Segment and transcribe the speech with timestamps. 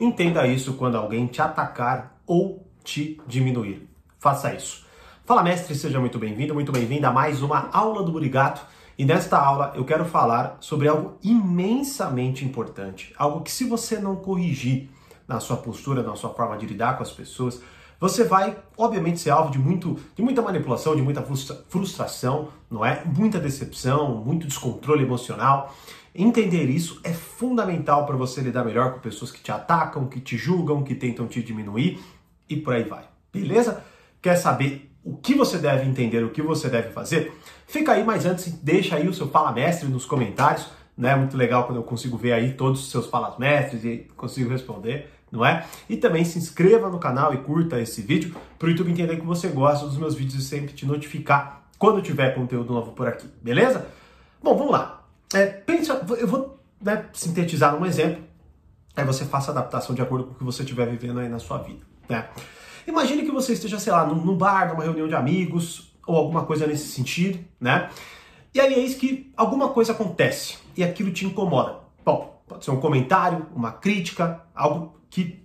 [0.00, 3.86] Entenda isso quando alguém te atacar ou te diminuir.
[4.18, 4.86] Faça isso.
[5.26, 8.62] Fala, mestre, seja muito bem-vindo, muito bem-vinda a mais uma aula do Burigato.
[8.96, 14.16] E nesta aula eu quero falar sobre algo imensamente importante, algo que se você não
[14.16, 14.88] corrigir
[15.28, 17.60] na sua postura, na sua forma de lidar com as pessoas,
[18.00, 21.22] você vai, obviamente, ser alvo de, muito, de muita manipulação, de muita
[21.68, 23.04] frustração, não é?
[23.04, 25.74] Muita decepção, muito descontrole emocional.
[26.14, 30.36] Entender isso é fundamental para você lidar melhor com pessoas que te atacam, que te
[30.36, 32.00] julgam, que tentam te diminuir
[32.48, 33.04] e por aí vai.
[33.32, 33.84] Beleza?
[34.20, 37.32] Quer saber o que você deve entender, o que você deve fazer,
[37.66, 41.14] fica aí, mas antes deixa aí o seu Fala Mestre nos comentários, né?
[41.16, 45.10] Muito legal quando eu consigo ver aí todos os seus Falas Mestres e consigo responder,
[45.30, 45.64] não é?
[45.88, 49.24] E também se inscreva no canal e curta esse vídeo para o YouTube entender que
[49.24, 53.26] você gosta dos meus vídeos e sempre te notificar quando tiver conteúdo novo por aqui,
[53.40, 53.86] beleza?
[54.42, 54.99] Bom, vamos lá.
[55.32, 58.24] É, pensa, eu vou né, sintetizar um exemplo,
[58.96, 61.58] aí você faça adaptação de acordo com o que você estiver vivendo aí na sua
[61.58, 62.28] vida, né?
[62.86, 66.66] Imagine que você esteja, sei lá, num bar, numa reunião de amigos, ou alguma coisa
[66.66, 67.88] nesse sentido, né?
[68.52, 71.78] E aí é isso que alguma coisa acontece e aquilo te incomoda.
[72.04, 75.44] Bom, pode ser um comentário, uma crítica, algo que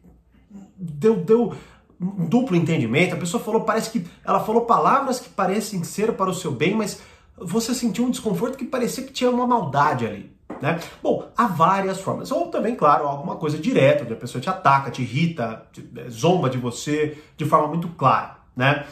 [0.75, 1.55] deu, deu
[1.99, 3.13] um duplo entendimento.
[3.13, 6.73] A pessoa falou, parece que ela falou palavras que parecem ser para o seu bem,
[6.73, 7.01] mas
[7.37, 10.35] você sentiu um desconforto que parecia que tinha uma maldade ali.
[10.61, 10.79] Né?
[11.03, 12.31] Bom, há várias formas.
[12.31, 16.09] Ou também, claro, alguma coisa direta, onde a pessoa te ataca, te irrita, te, é,
[16.09, 18.37] zomba de você de forma muito clara.
[18.55, 18.85] Né?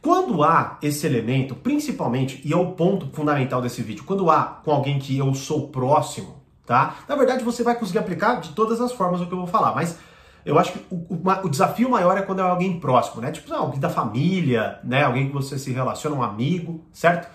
[0.00, 4.70] Quando há esse elemento, principalmente, e é o ponto fundamental desse vídeo, quando há com
[4.70, 6.96] alguém que eu sou próximo, tá?
[7.08, 9.74] Na verdade, você vai conseguir aplicar de todas as formas o que eu vou falar,
[9.74, 9.98] mas
[10.44, 13.32] eu acho que o, o, o, desafio maior é quando é alguém próximo, né?
[13.32, 15.04] Tipo, alguém da família, né?
[15.04, 17.26] Alguém que você se relaciona, um amigo, certo?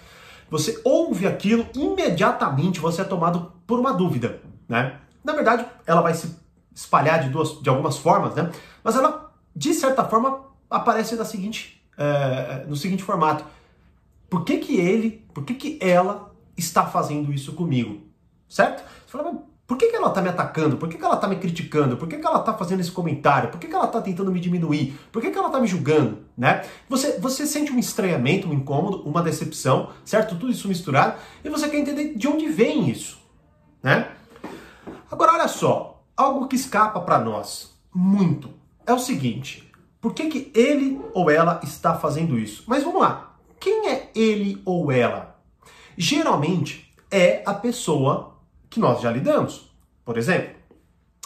[0.50, 5.00] Você ouve aquilo, imediatamente você é tomado por uma dúvida, né?
[5.24, 6.36] Na verdade, ela vai se
[6.74, 8.52] espalhar de, duas, de algumas formas, né?
[8.84, 13.44] Mas ela, de certa forma, aparece na seguinte, é, no seguinte formato.
[14.30, 18.02] Por que que ele, por que que ela está fazendo isso comigo?
[18.48, 18.84] Certo?
[19.06, 20.78] Você fala, por que, que ela está me atacando?
[20.78, 21.96] Por que, que ela está me criticando?
[21.96, 23.52] Por que, que ela está fazendo esse comentário?
[23.52, 25.00] Por que, que ela está tentando me diminuir?
[25.12, 26.26] Por que, que ela está me julgando?
[26.40, 26.64] Né?
[26.88, 30.38] Você, você sente um estranhamento, um incômodo, uma decepção, certo?
[30.38, 33.20] Tudo isso misturado, e você quer entender de onde vem isso.
[33.84, 34.10] Né?
[35.12, 38.52] Agora, olha só, algo que escapa para nós muito
[38.88, 39.70] é o seguinte:
[40.00, 42.64] por que, que ele ou ela está fazendo isso?
[42.68, 45.36] Mas vamos lá, quem é ele ou ela?
[45.98, 48.38] Geralmente é a pessoa
[48.70, 49.70] que nós já lidamos.
[50.06, 50.56] Por exemplo,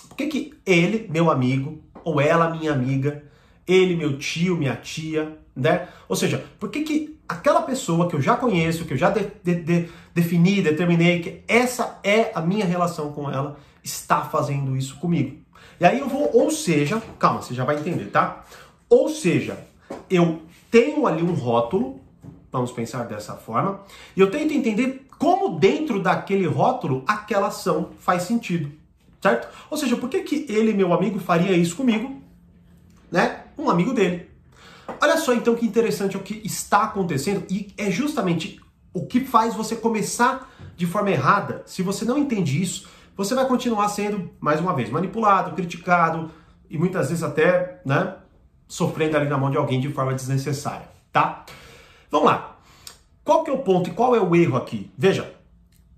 [0.09, 3.31] por que, que ele, meu amigo, ou ela, minha amiga,
[3.67, 5.87] ele, meu tio, minha tia, né?
[6.07, 9.31] Ou seja, por que, que aquela pessoa que eu já conheço, que eu já de,
[9.43, 14.97] de, de, defini, determinei, que essa é a minha relação com ela, está fazendo isso
[14.97, 15.37] comigo?
[15.79, 18.43] E aí eu vou, ou seja, calma, você já vai entender, tá?
[18.89, 19.65] Ou seja,
[20.09, 21.99] eu tenho ali um rótulo,
[22.51, 23.81] vamos pensar dessa forma,
[24.15, 28.71] e eu tento entender como dentro daquele rótulo aquela ação faz sentido,
[29.21, 29.47] certo?
[29.69, 32.21] Ou seja, por que, que ele, meu amigo, faria isso comigo,
[33.11, 33.42] né?
[33.57, 34.29] Um amigo dele.
[35.01, 38.59] Olha só então que interessante o que está acontecendo e é justamente
[38.93, 41.63] o que faz você começar de forma errada.
[41.65, 46.31] Se você não entende isso, você vai continuar sendo, mais uma vez, manipulado, criticado
[46.69, 48.15] e muitas vezes até, né,
[48.67, 51.45] sofrendo ali na mão de alguém de forma desnecessária, tá?
[52.09, 52.57] Vamos lá.
[53.23, 54.91] Qual que é o ponto e qual é o erro aqui?
[54.97, 55.33] Veja,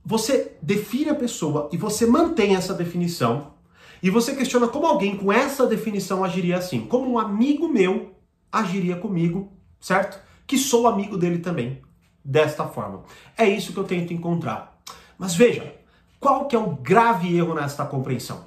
[0.03, 3.54] você define a pessoa e você mantém essa definição
[4.01, 8.15] e você questiona como alguém com essa definição agiria assim, como um amigo meu
[8.51, 10.19] agiria comigo, certo?
[10.47, 11.81] Que sou amigo dele também,
[12.23, 13.03] desta forma.
[13.37, 14.79] É isso que eu tento encontrar.
[15.17, 15.75] Mas veja,
[16.19, 18.45] qual que é o grave erro nesta compreensão?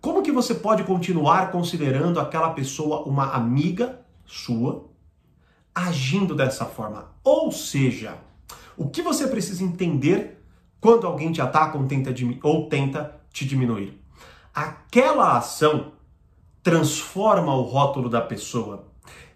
[0.00, 4.88] Como que você pode continuar considerando aquela pessoa uma amiga sua
[5.78, 7.12] agindo dessa forma.
[7.22, 8.18] Ou seja,
[8.76, 10.42] o que você precisa entender
[10.80, 12.12] quando alguém te ataca ou tenta,
[12.42, 13.96] ou tenta te diminuir?
[14.58, 15.92] Aquela ação
[16.64, 18.88] transforma o rótulo da pessoa.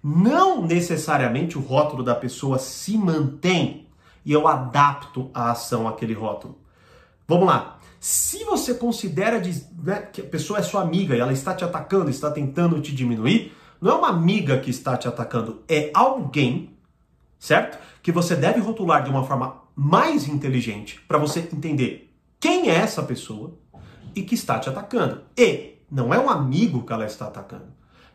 [0.02, 3.86] Não necessariamente o rótulo da pessoa se mantém
[4.24, 6.58] e eu adapto a ação àquele rótulo.
[7.28, 7.78] Vamos lá.
[8.00, 9.40] Se você considera
[9.80, 12.92] né, que a pessoa é sua amiga e ela está te atacando, está tentando te
[12.92, 16.76] diminuir, não é uma amiga que está te atacando, é alguém,
[17.38, 17.78] certo?
[18.02, 23.04] Que você deve rotular de uma forma mais inteligente para você entender quem é essa
[23.04, 23.56] pessoa
[24.14, 25.22] e que está te atacando.
[25.36, 27.66] E não é um amigo que ela está atacando.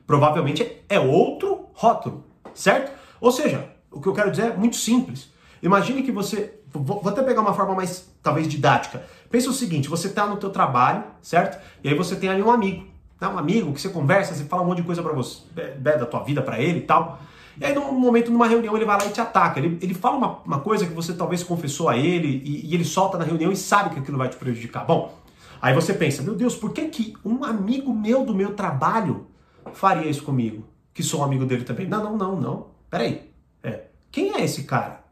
[0.05, 2.91] Provavelmente é outro rótulo, certo?
[3.19, 5.31] Ou seja, o que eu quero dizer é muito simples.
[5.61, 9.03] Imagine que você, vou até pegar uma forma mais talvez didática.
[9.29, 11.61] Pensa o seguinte, você está no teu trabalho, certo?
[11.83, 13.27] E aí você tem ali um amigo né?
[13.27, 15.41] um amigo que você conversa, você fala um monte de coisa para você,
[15.79, 17.19] da tua vida para ele e tal.
[17.59, 19.59] E aí, num momento, numa reunião, ele vai lá e te ataca.
[19.59, 22.85] Ele, ele fala uma, uma coisa que você talvez confessou a ele e, e ele
[22.85, 24.85] solta na reunião e sabe que aquilo vai te prejudicar.
[24.85, 25.17] Bom,
[25.61, 29.27] aí você pensa, meu Deus, por que, que um amigo meu do meu trabalho
[29.73, 30.65] faria isso comigo?
[30.93, 31.87] Que sou amigo dele também.
[31.87, 32.67] Não, não, não, não.
[32.89, 33.31] Peraí.
[33.63, 33.85] É.
[34.11, 35.03] Quem é esse cara?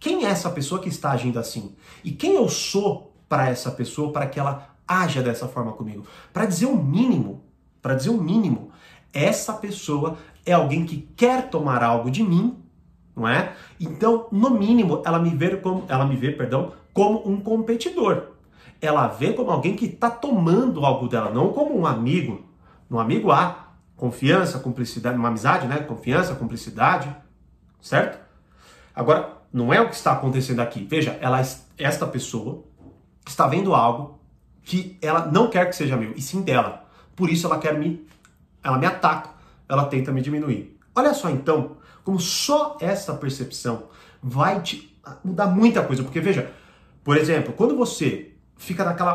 [0.00, 1.74] Quem é essa pessoa que está agindo assim?
[2.04, 6.06] E quem eu sou para essa pessoa para que ela haja dessa forma comigo?
[6.32, 7.42] Para dizer o mínimo,
[7.82, 8.70] para dizer o mínimo,
[9.12, 12.56] essa pessoa é alguém que quer tomar algo de mim,
[13.14, 13.54] não é?
[13.80, 18.37] Então, no mínimo, ela me vê como, ela me vê, perdão, como um competidor.
[18.80, 22.44] Ela vê como alguém que está tomando algo dela, não como um amigo.
[22.90, 25.78] Um amigo há confiança, cumplicidade, uma amizade, né?
[25.80, 27.14] Confiança, cumplicidade,
[27.80, 28.18] certo?
[28.94, 30.84] Agora, não é o que está acontecendo aqui.
[30.84, 31.40] Veja, ela,
[31.76, 32.64] esta pessoa
[33.26, 34.18] está vendo algo
[34.62, 36.84] que ela não quer que seja meu, e sim dela.
[37.16, 38.06] Por isso ela quer me,
[38.62, 39.30] ela me ataca,
[39.68, 40.78] ela tenta me diminuir.
[40.94, 43.84] Olha só então, como só essa percepção
[44.22, 46.52] vai te mudar muita coisa, porque veja,
[47.02, 49.14] por exemplo, quando você fica naquela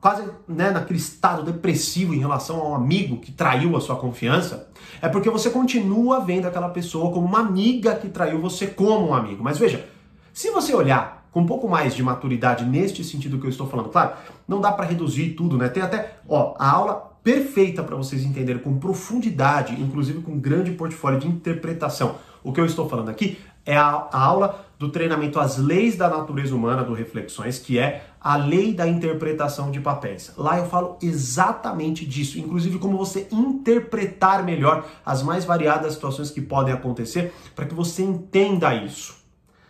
[0.00, 4.68] quase né, naquele estado depressivo em relação a um amigo que traiu a sua confiança,
[5.02, 9.14] é porque você continua vendo aquela pessoa como uma amiga que traiu você como um
[9.14, 9.42] amigo.
[9.42, 9.86] Mas veja,
[10.32, 13.90] se você olhar com um pouco mais de maturidade neste sentido que eu estou falando,
[13.90, 14.12] claro,
[14.46, 15.68] não dá para reduzir tudo, né?
[15.68, 21.18] Tem até, ó, a aula perfeita para vocês entenderem com profundidade, inclusive com grande portfólio
[21.18, 22.14] de interpretação.
[22.42, 23.36] O que eu estou falando aqui
[23.66, 28.06] é a, a aula do treinamento As Leis da Natureza Humana do Reflexões, que é
[28.20, 30.32] a lei da interpretação de papéis.
[30.36, 36.40] Lá eu falo exatamente disso, inclusive como você interpretar melhor as mais variadas situações que
[36.40, 39.16] podem acontecer, para que você entenda isso.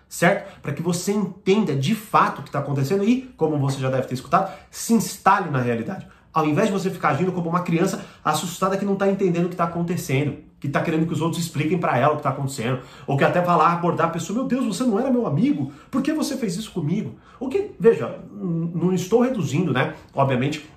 [0.08, 0.60] Certo?
[0.60, 4.06] Para que você entenda de fato o que está acontecendo e, como você já deve
[4.06, 6.06] ter escutado, se instale na realidade.
[6.32, 9.48] Ao invés de você ficar agindo como uma criança assustada que não está entendendo o
[9.48, 12.30] que está acontecendo, que está querendo que os outros expliquem para ela o que está
[12.30, 15.26] acontecendo, ou que até vai lá abordar a pessoa, meu Deus, você não era meu
[15.26, 17.14] amigo, por que você fez isso comigo?
[17.38, 19.94] O que, veja, não estou reduzindo, né?
[20.14, 20.68] Obviamente,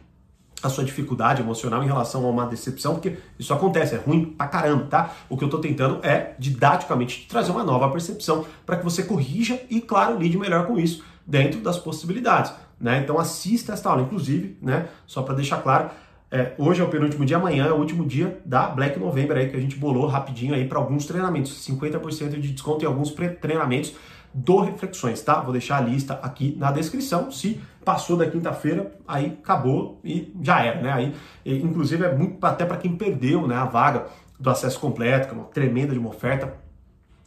[0.62, 4.48] a sua dificuldade emocional em relação a uma decepção, porque isso acontece, é ruim pra
[4.48, 5.14] caramba, tá?
[5.30, 9.62] O que eu tô tentando é, didaticamente, trazer uma nova percepção para que você corrija
[9.70, 12.52] e, claro, lide melhor com isso dentro das possibilidades.
[12.80, 13.00] Né?
[13.00, 14.88] Então assista esta aula, inclusive, né?
[15.06, 15.90] Só para deixar claro,
[16.31, 19.50] é, hoje é o penúltimo dia, amanhã é o último dia da Black November aí
[19.50, 23.12] que a gente bolou rapidinho aí para alguns treinamentos, 50% de desconto em alguns
[23.42, 23.96] treinamentos
[24.31, 25.42] do Reflexões, tá?
[25.42, 27.31] Vou deixar a lista aqui na descrição.
[27.31, 30.94] Se passou da quinta-feira, aí acabou e já era, né?
[30.94, 31.14] Aí,
[31.46, 34.06] inclusive é muito até para quem perdeu, né, a vaga
[34.40, 36.54] do acesso completo, que é uma tremenda de uma oferta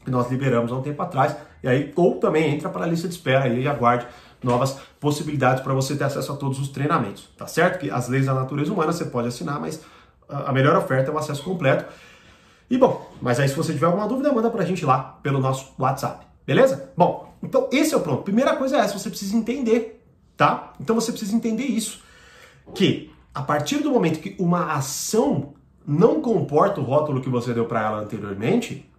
[0.05, 1.37] que nós liberamos há um tempo atrás.
[1.63, 4.07] E aí ou também entra para a lista de espera aí e aguarde
[4.43, 7.79] novas possibilidades para você ter acesso a todos os treinamentos, tá certo?
[7.79, 9.81] Que as leis da natureza humana você pode assinar, mas
[10.29, 11.85] a melhor oferta é o acesso completo.
[12.71, 15.73] E bom, mas aí se você tiver alguma dúvida, manda pra gente lá pelo nosso
[15.79, 16.91] WhatsApp, beleza?
[16.97, 18.23] Bom, então esse é o pronto.
[18.23, 20.05] Primeira coisa é essa, você precisa entender,
[20.37, 20.73] tá?
[20.81, 22.03] Então você precisa entender isso,
[22.75, 25.55] que a partir do momento que uma ação
[25.87, 28.91] não comporta o rótulo que você deu para ela anteriormente,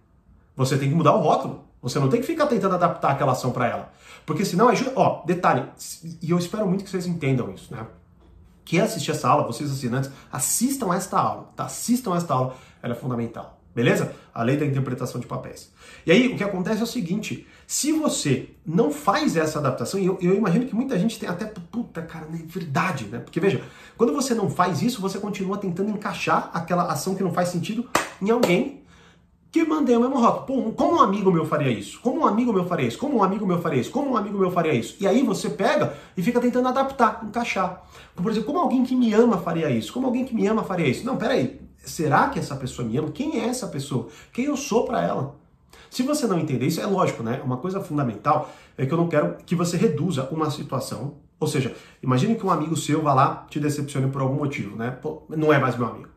[0.56, 1.64] você tem que mudar o rótulo.
[1.82, 3.92] Você não tem que ficar tentando adaptar aquela ação para ela.
[4.26, 4.92] Porque senão ajuda.
[4.96, 5.64] Ó, detalhe,
[6.22, 7.86] e eu espero muito que vocês entendam isso, né?
[8.64, 11.64] Quer assistir essa aula, vocês assinantes, assistam esta aula, tá?
[11.64, 13.60] Assistam esta aula, ela é fundamental.
[13.74, 14.14] Beleza?
[14.32, 15.72] A lei da interpretação de papéis.
[16.06, 20.06] E aí, o que acontece é o seguinte: se você não faz essa adaptação, e
[20.06, 23.18] eu, eu imagino que muita gente tem até, puta, cara, é verdade, né?
[23.18, 23.62] Porque veja,
[23.96, 27.88] quando você não faz isso, você continua tentando encaixar aquela ação que não faz sentido
[28.22, 28.83] em alguém
[29.54, 30.72] que mandei o mesmo rótulo.
[30.72, 32.00] Como um amigo meu faria isso?
[32.00, 32.98] Como um amigo meu faria isso?
[32.98, 33.90] Como um amigo meu faria isso?
[33.92, 34.96] Como um amigo meu faria isso?
[34.98, 37.84] E aí você pega e fica tentando adaptar, encaixar.
[38.16, 39.92] Por exemplo, como alguém que me ama faria isso?
[39.92, 41.06] Como alguém que me ama faria isso?
[41.06, 41.60] Não, peraí.
[41.78, 43.12] Será que essa pessoa me ama?
[43.12, 44.08] Quem é essa pessoa?
[44.32, 45.36] Quem eu sou para ela?
[45.88, 47.40] Se você não entender isso, é lógico, né?
[47.44, 51.14] Uma coisa fundamental é que eu não quero que você reduza uma situação.
[51.38, 54.90] Ou seja, imagine que um amigo seu vá lá te decepcione por algum motivo, né?
[54.90, 56.08] Pô, não é mais meu amigo.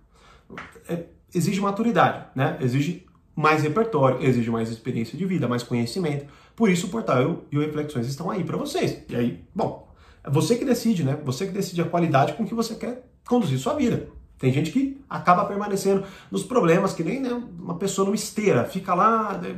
[0.90, 1.04] É,
[1.36, 2.58] exige maturidade, né?
[2.60, 3.06] Exige
[3.38, 6.26] mais repertório, exige mais experiência de vida, mais conhecimento.
[6.56, 9.04] Por isso o portal e o Reflexões estão aí para vocês.
[9.08, 11.20] E aí, bom, é você que decide, né?
[11.24, 14.10] Você que decide a qualidade com que você quer conduzir sua vida.
[14.40, 17.30] Tem gente que acaba permanecendo nos problemas, que nem né,
[17.60, 19.56] uma pessoa numa esteira, fica lá, né,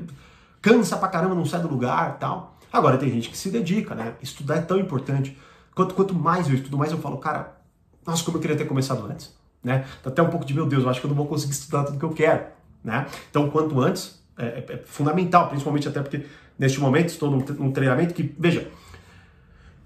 [0.61, 2.57] cansa pra caramba, não sai do lugar tal.
[2.73, 4.15] Agora tem gente que se dedica, né?
[4.21, 5.37] Estudar é tão importante.
[5.73, 7.57] Quanto, quanto mais eu estudo, mais eu falo, cara,
[8.05, 9.33] nossa, como eu queria ter começado antes.
[9.63, 9.85] Né?
[10.03, 11.85] Dá até um pouco de, meu Deus, eu acho que eu não vou conseguir estudar
[11.85, 12.58] tudo que eu quero.
[12.83, 13.05] Né?
[13.29, 16.25] Então, quanto antes, é, é, é, fundamental, principalmente até porque
[16.57, 18.69] neste momento estou num, num treinamento que, veja,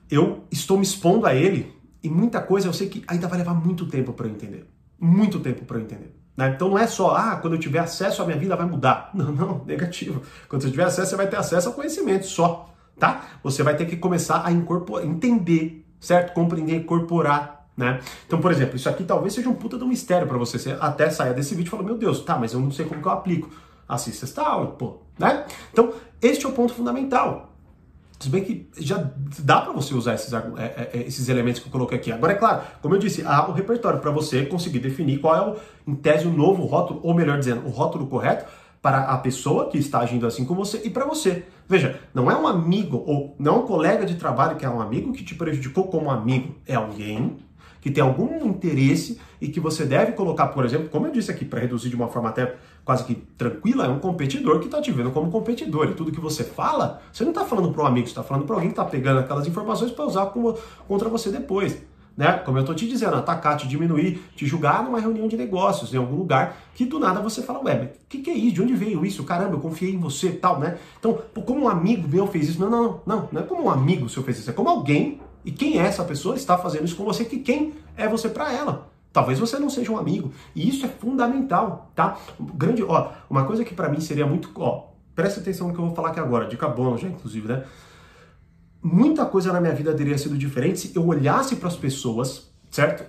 [0.09, 1.73] eu estou me expondo a ele
[2.03, 4.67] e muita coisa eu sei que ainda vai levar muito tempo para eu entender.
[5.00, 6.15] muito tempo para eu entender.
[6.35, 6.53] Né?
[6.55, 9.12] Então não é só, ah, quando eu tiver acesso à minha vida vai mudar.
[9.15, 10.21] Não, não, negativo.
[10.47, 13.25] Quando você tiver acesso, você vai ter acesso ao conhecimento só, tá?
[13.43, 16.33] Você vai ter que começar a incorporar, entender, certo?
[16.33, 18.00] Compreender, incorporar, né?
[18.25, 20.60] Então, por exemplo, isso aqui talvez seja um puta de um mistério para você.
[20.60, 23.01] Você até saia desse vídeo e fala, meu Deus, tá, mas eu não sei como
[23.01, 23.50] que eu aplico.
[23.88, 25.46] Assista esta aula, pô, né?
[25.72, 27.53] Então, este é o ponto fundamental.
[28.20, 31.68] Se bem que já dá para você usar esses, é, é, é, esses elementos que
[31.68, 32.12] eu coloquei aqui.
[32.12, 35.51] Agora, é claro, como eu disse, há o repertório para você conseguir definir qual é,
[35.51, 35.58] o,
[35.92, 38.46] em tese, o novo rótulo, ou melhor dizendo, o rótulo correto
[38.82, 41.46] para a pessoa que está agindo assim com você e para você.
[41.68, 44.82] Veja, não é um amigo ou não é um colega de trabalho que é um
[44.82, 46.56] amigo que te prejudicou como amigo.
[46.68, 47.38] É alguém
[47.84, 51.44] que tem algum interesse e que você deve colocar, por exemplo, como eu disse aqui,
[51.44, 54.90] para reduzir de uma forma até quase que tranquila, é um competidor que está te
[54.90, 55.90] vendo como competidor.
[55.90, 58.46] E tudo que você fala, você não está falando para um amigo, você está falando
[58.46, 61.78] para alguém que está pegando aquelas informações para usar como, contra você depois.
[62.16, 62.32] Né?
[62.46, 65.98] Como eu estou te dizendo, atacar, te diminuir, te julgar numa reunião de negócios, em
[65.98, 68.54] algum lugar, que do nada você fala, ué, o que, que é isso?
[68.56, 69.25] De onde veio isso?
[69.25, 70.78] Caramba, eu confiei em você tal, né?
[70.98, 72.62] Então, como um amigo meu fez isso?
[72.62, 75.20] Não, não, não, não, não é como um amigo seu fez isso, é como alguém
[75.45, 78.51] e quem é essa pessoa está fazendo isso com você, que quem é você para
[78.51, 78.91] ela.
[79.12, 80.31] Talvez você não seja um amigo.
[80.55, 82.17] E isso é fundamental, tá?
[82.39, 85.85] Grande, ó, uma coisa que para mim seria muito, ó, presta atenção no que eu
[85.85, 87.63] vou falar aqui agora, dica bônus já, inclusive, né?
[88.81, 93.05] Muita coisa na minha vida teria sido diferente se eu olhasse para as pessoas, certo?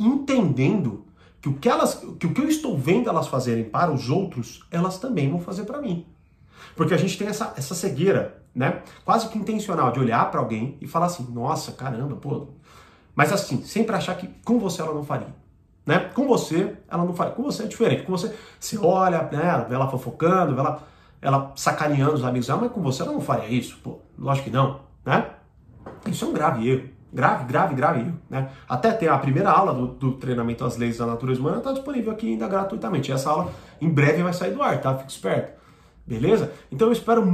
[0.00, 1.04] Entendendo
[1.40, 4.66] que o que elas, que o que eu estou vendo elas fazerem para os outros,
[4.70, 6.06] elas também vão fazer para mim.
[6.74, 8.82] Porque a gente tem essa, essa cegueira né?
[9.04, 12.48] Quase que intencional de olhar para alguém e falar assim: "Nossa, caramba, pô".
[13.14, 15.34] Mas assim, sempre achar que com você ela não faria.
[15.84, 15.98] Né?
[16.14, 17.32] Com você, ela não faria.
[17.32, 18.04] Com você é diferente.
[18.04, 20.82] Com você, você olha, né, vê ela fofocando, vê ela,
[21.20, 23.78] ela sacaneando os amigos, ah, mas com você ela não faria isso.
[23.82, 25.26] Pô, lógico que não, né?
[26.06, 26.88] Isso é um grave erro.
[27.12, 28.18] Grave, grave, grave erro.
[28.30, 28.48] Né?
[28.68, 32.12] Até ter a primeira aula do, do treinamento às leis da natureza humana está disponível
[32.12, 33.12] aqui ainda gratuitamente.
[33.12, 34.96] Essa aula em breve vai sair do ar, tá?
[34.96, 35.60] Fique esperto.
[36.06, 36.52] Beleza?
[36.70, 37.24] Então eu espero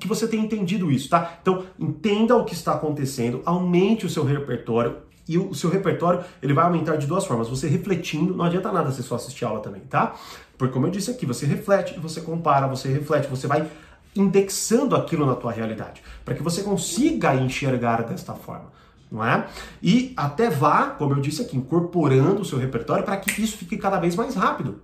[0.00, 1.38] que você tenha entendido isso, tá?
[1.42, 4.96] Então entenda o que está acontecendo, aumente o seu repertório
[5.28, 7.48] e o seu repertório ele vai aumentar de duas formas.
[7.48, 10.14] Você refletindo, não adianta nada você só assistir aula também, tá?
[10.56, 13.68] Porque como eu disse aqui, você reflete, você compara, você reflete, você vai
[14.16, 18.72] indexando aquilo na tua realidade, para que você consiga enxergar desta forma,
[19.12, 19.46] não é?
[19.82, 23.76] E até vá, como eu disse aqui, incorporando o seu repertório para que isso fique
[23.76, 24.80] cada vez mais rápido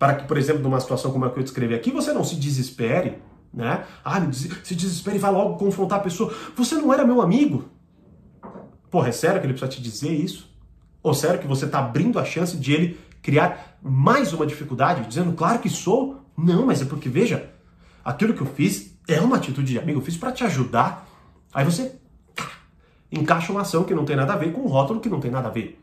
[0.00, 2.34] para que, por exemplo, numa situação como a que eu descrevi aqui, você não se
[2.36, 3.18] desespere,
[3.52, 3.84] né?
[4.02, 6.34] Ah, se desespere e vai logo confrontar a pessoa.
[6.56, 7.66] Você não era meu amigo.
[8.90, 10.50] Porra, é sério que ele precisa te dizer isso?
[11.02, 15.34] Ou sério que você está abrindo a chance de ele criar mais uma dificuldade, dizendo,
[15.34, 16.22] claro que sou?
[16.34, 17.50] Não, mas é porque, veja,
[18.02, 21.06] aquilo que eu fiz é uma atitude de amigo, eu fiz para te ajudar.
[21.52, 21.94] Aí você
[23.12, 25.30] encaixa uma ação que não tem nada a ver com um rótulo que não tem
[25.30, 25.79] nada a ver.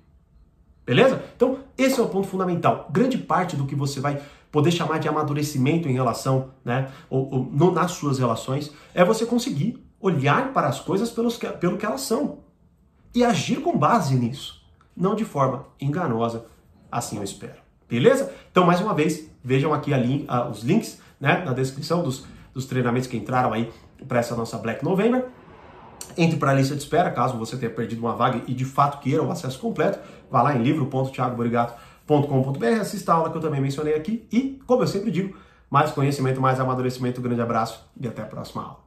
[0.87, 1.21] Beleza?
[1.35, 2.87] Então, esse é o ponto fundamental.
[2.89, 7.43] Grande parte do que você vai poder chamar de amadurecimento em relação, né, ou, ou
[7.51, 12.01] no, nas suas relações, é você conseguir olhar para as coisas pelos pelo que elas
[12.01, 12.39] são
[13.13, 14.63] e agir com base nisso,
[14.95, 16.45] não de forma enganosa,
[16.89, 17.59] assim eu espero.
[17.89, 18.31] Beleza?
[18.49, 23.09] Então, mais uma vez, vejam aqui link, os links né, na descrição dos, dos treinamentos
[23.09, 23.69] que entraram aí
[24.07, 25.25] para essa nossa Black November.
[26.17, 28.99] Entre para a lista de espera, caso você tenha perdido uma vaga e de fato
[28.99, 29.99] queira o acesso completo,
[30.31, 34.87] vá lá em livro.thiagoborigato.com.br, assista a aula que eu também mencionei aqui e, como eu
[34.87, 35.37] sempre digo,
[35.69, 37.19] mais conhecimento, mais amadurecimento.
[37.19, 38.86] Um grande abraço e até a próxima aula.